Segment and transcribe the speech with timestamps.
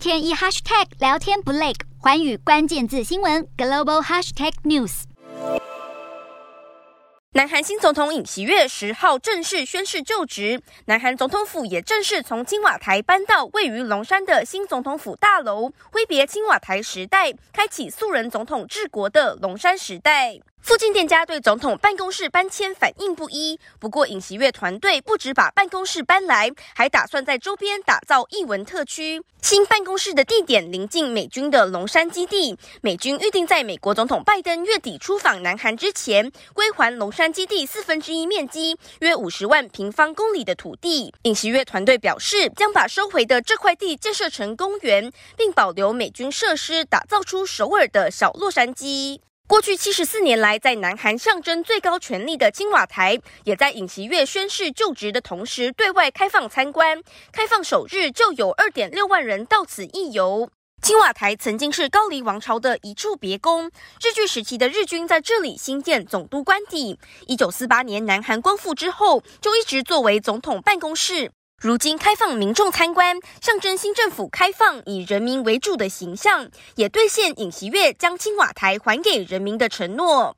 [0.00, 5.02] 天一 hashtag 聊天不累，寰宇关键字新闻 global hashtag news。
[7.32, 20.40] 南韩新总统尹锡悦十号正式宣誓就职，南韩总统府也正式从青瓦台搬到位于龙山的新总统府大楼，挥别青瓦台时代，开启素人总统治国的龙山时代。
[20.62, 29.20] 附近店家对总统办公室搬迁反应不一，不过尹锡悦团队不止把办公室搬来，还打算在周边打造艺文特区。
[29.42, 41.12] 新办公室的地点临近美军的龙山基地，美军预定在美国总统拜登月底出访南韩之前，归还龙山基地四分之一面积约五十万平方公里的土地。
[41.22, 49.20] 尹锡悦团队表示，将把收回的这块地建设成公园，并保留美军设施，打造出首尔的小洛杉矶。
[49.50, 57.02] 过去七十四年来，在南韩象征最高权力的青瓦台，也在尹锡悦宣誓就职的同时对外开放参观。
[57.32, 60.48] 开放首日就有二点六万人到此一游。
[60.82, 63.66] 青瓦台曾经是高丽王朝的一处别宫，
[64.00, 66.96] 日据时期的日军在这里兴建总督官邸。
[67.26, 71.32] 一九四八年南韩光复之后，就一直作为总统办公室。
[71.60, 80.34] 如今开放民众参观，象征新政府开放以人民为主的形象，也兑现尹锡悦将青瓦台还给人民的承诺。